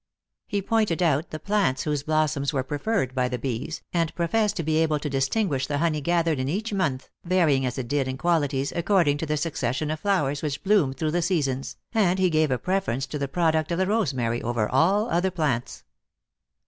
[0.47, 4.63] He pointed out the plants whose blossoms were preferred by the bees, and professed to
[4.63, 8.17] be able to distinguish the honey gathered in each month, varying as it did in
[8.17, 12.49] qualities according to the succession of flowers which bloomed through the seasons, and he gave
[12.49, 15.83] a preference to the product of the rosemary over all other plants.